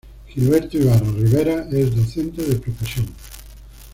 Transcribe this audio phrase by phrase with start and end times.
[0.31, 3.05] Gilberto Ibarra Rivera es docente de profesión.